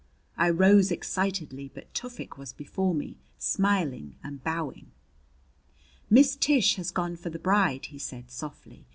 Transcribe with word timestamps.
I 0.35 0.49
rose 0.49 0.89
excitedly, 0.91 1.69
but 1.71 1.93
Tufik 1.93 2.35
was 2.35 2.53
before 2.53 2.95
me, 2.95 3.17
smiling 3.37 4.15
and 4.23 4.43
bowing. 4.43 4.89
"Miss 6.09 6.35
Tish 6.35 6.73
has 6.77 6.89
gone 6.89 7.15
for 7.15 7.29
the 7.29 7.37
bride," 7.37 7.85
he 7.85 7.99
said 7.99 8.31
softly. 8.31 8.87